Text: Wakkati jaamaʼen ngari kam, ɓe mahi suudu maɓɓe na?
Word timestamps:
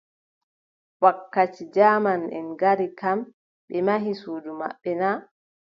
Wakkati 1.03 1.63
jaamaʼen 1.75 2.45
ngari 2.53 2.87
kam, 2.99 3.19
ɓe 3.67 3.77
mahi 3.87 4.11
suudu 4.21 4.51
maɓɓe 4.59 4.91
na? 5.01 5.09